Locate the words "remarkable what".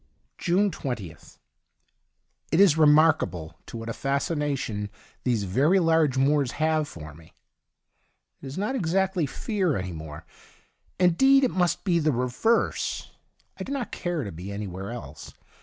2.75-3.55